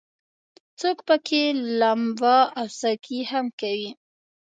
څوک 0.79 0.97
پکې 1.07 1.43
لمبا 1.79 2.37
او 2.59 2.67
سکي 2.79 3.19
هم 3.31 3.45
کوي. 3.59 3.89